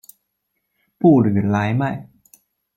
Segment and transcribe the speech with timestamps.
[0.97, 2.09] 布吕莱迈。